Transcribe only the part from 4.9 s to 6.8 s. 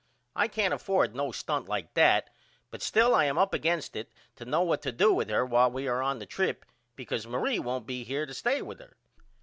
do with her while we are on the trip